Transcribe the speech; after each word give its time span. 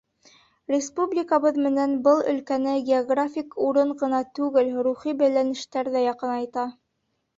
Республикабыҙ 0.75 1.59
менән 1.65 1.93
был 2.07 2.23
өлкәне 2.31 2.73
географик 2.89 3.53
урын 3.67 3.93
ғына 4.01 4.23
түгел, 4.41 4.73
рухи 4.89 5.15
бәйләнештәр 5.21 5.93
ҙә 5.99 6.03
яҡынайта. 6.07 6.65